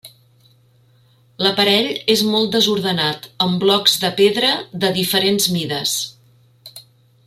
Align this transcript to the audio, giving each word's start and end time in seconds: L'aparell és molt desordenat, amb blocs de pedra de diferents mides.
L'aparell 1.47 1.89
és 2.15 2.23
molt 2.31 2.57
desordenat, 2.57 3.29
amb 3.47 3.61
blocs 3.67 3.95
de 4.07 4.13
pedra 4.23 4.53
de 4.85 4.95
diferents 5.01 5.51
mides. 5.59 5.97